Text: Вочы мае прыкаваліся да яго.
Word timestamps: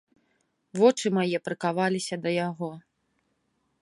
Вочы 0.79 1.11
мае 1.17 1.37
прыкаваліся 1.49 2.15
да 2.25 2.29
яго. 2.47 2.71